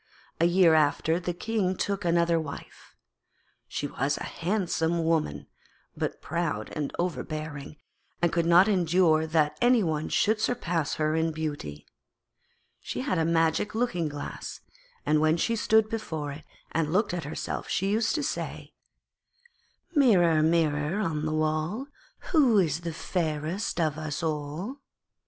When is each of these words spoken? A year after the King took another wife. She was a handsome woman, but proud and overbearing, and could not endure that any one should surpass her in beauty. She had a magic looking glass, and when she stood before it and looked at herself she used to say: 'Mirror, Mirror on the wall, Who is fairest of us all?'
A 0.39 0.45
year 0.45 0.73
after 0.73 1.19
the 1.19 1.31
King 1.31 1.75
took 1.75 2.03
another 2.03 2.39
wife. 2.39 2.95
She 3.67 3.85
was 3.85 4.17
a 4.17 4.23
handsome 4.23 5.03
woman, 5.03 5.45
but 5.95 6.23
proud 6.23 6.71
and 6.75 6.91
overbearing, 6.97 7.75
and 8.19 8.33
could 8.33 8.47
not 8.47 8.67
endure 8.67 9.27
that 9.27 9.59
any 9.61 9.83
one 9.83 10.09
should 10.09 10.41
surpass 10.41 10.95
her 10.95 11.13
in 11.13 11.31
beauty. 11.31 11.85
She 12.79 13.01
had 13.01 13.19
a 13.19 13.25
magic 13.25 13.75
looking 13.75 14.09
glass, 14.09 14.61
and 15.05 15.21
when 15.21 15.37
she 15.37 15.55
stood 15.55 15.87
before 15.87 16.31
it 16.31 16.45
and 16.71 16.91
looked 16.91 17.13
at 17.13 17.25
herself 17.25 17.69
she 17.69 17.91
used 17.91 18.15
to 18.15 18.23
say: 18.23 18.73
'Mirror, 19.93 20.41
Mirror 20.41 20.99
on 20.99 21.27
the 21.27 21.31
wall, 21.31 21.85
Who 22.31 22.57
is 22.57 22.79
fairest 22.79 23.79
of 23.79 23.99
us 23.99 24.23
all?' 24.23 24.77